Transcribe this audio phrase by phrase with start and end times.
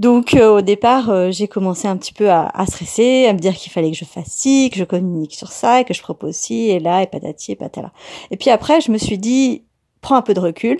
[0.00, 3.54] Donc euh, au départ, euh, j'ai commencé un petit peu à, stresser, à me dire
[3.54, 6.34] qu'il fallait que je fasse ci, que je communique sur ça, et que je propose
[6.34, 7.92] ci et là et patati et patala.
[8.30, 9.62] Et puis après, je me suis dit,
[10.00, 10.78] prends un peu de recul.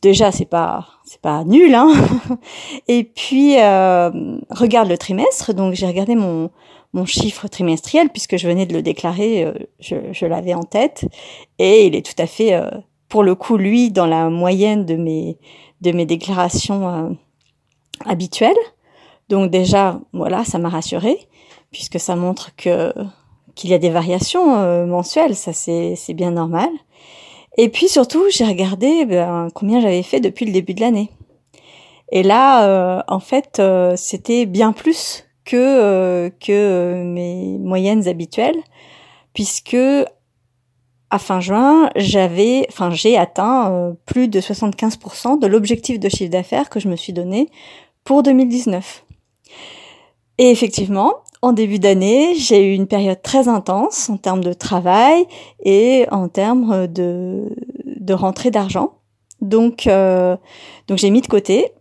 [0.00, 1.92] Déjà, c'est pas c'est pas nul, hein.
[2.88, 5.52] et puis euh, regarde le trimestre.
[5.52, 6.50] Donc j'ai regardé mon
[6.92, 11.04] mon chiffre trimestriel puisque je venais de le déclarer, je, je l'avais en tête,
[11.58, 12.52] et il est tout à fait,
[13.08, 15.36] pour le coup, lui, dans la moyenne de mes
[15.80, 17.16] de mes déclarations
[18.04, 18.56] habituel.
[19.28, 21.28] Donc déjà, voilà, ça m'a rassurée
[21.74, 22.92] puisque ça montre que
[23.54, 26.70] qu'il y a des variations euh, mensuelles, ça c'est bien normal.
[27.56, 31.10] Et puis surtout, j'ai regardé ben, combien j'avais fait depuis le début de l'année.
[32.10, 38.58] Et là, euh, en fait, euh, c'était bien plus que que mes moyennes habituelles,
[39.34, 39.76] puisque
[41.10, 46.70] à fin juin, j'avais, enfin, j'ai atteint plus de 75% de l'objectif de chiffre d'affaires
[46.70, 47.48] que je me suis donné
[48.04, 49.04] pour 2019.
[50.38, 55.26] Et effectivement, en début d'année, j'ai eu une période très intense en termes de travail
[55.64, 58.94] et en termes de, de rentrée d'argent.
[59.40, 60.36] Donc, euh,
[60.88, 61.72] donc j'ai mis de côté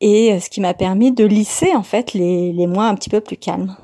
[0.00, 3.20] et ce qui m'a permis de lisser en fait les, les mois un petit peu
[3.20, 3.76] plus calmes.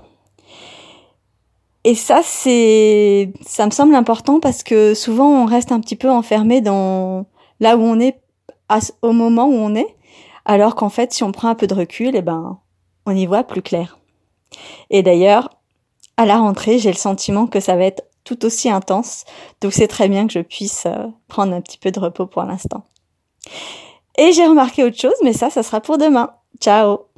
[1.85, 6.11] Et ça, c'est, ça me semble important parce que souvent on reste un petit peu
[6.11, 7.27] enfermé dans
[7.61, 8.21] là où on est
[9.03, 9.97] au moment où on est
[10.45, 12.59] alors qu'en fait, si on prend un peu de recul, eh ben,
[13.07, 13.99] on y voit plus clair.
[14.91, 15.51] Et d'ailleurs,
[16.17, 19.25] à la rentrée, j'ai le sentiment que ça va être tout aussi intense,
[19.61, 22.45] donc c'est très bien que je puisse euh, prendre un petit peu de repos pour
[22.45, 22.85] l'instant.
[24.17, 26.31] Et j'ai remarqué autre chose, mais ça, ça sera pour demain.
[26.61, 27.12] Ciao